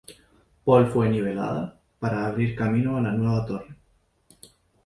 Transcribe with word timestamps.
Paul 0.65 0.87
fue 0.87 1.09
nivelada 1.11 1.79
para 1.99 2.25
abrir 2.25 2.55
camino 2.55 2.97
a 2.97 3.01
la 3.01 3.11
nueva 3.11 3.45
torre. 3.45 3.75